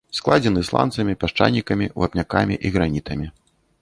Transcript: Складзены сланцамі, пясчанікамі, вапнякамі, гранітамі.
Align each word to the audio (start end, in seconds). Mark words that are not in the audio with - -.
Складзены 0.17 0.61
сланцамі, 0.69 1.15
пясчанікамі, 1.23 1.91
вапнякамі, 2.01 2.55
гранітамі. 2.77 3.27